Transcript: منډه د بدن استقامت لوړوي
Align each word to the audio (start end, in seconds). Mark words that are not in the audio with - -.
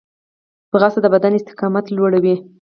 منډه 0.71 0.99
د 1.03 1.07
بدن 1.13 1.33
استقامت 1.35 1.85
لوړوي 1.95 2.35